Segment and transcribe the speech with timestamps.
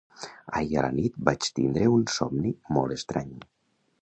[0.59, 3.35] Ahir a la nit vaig tindre un somni molt estrany.